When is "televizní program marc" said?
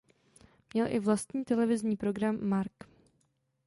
1.45-2.71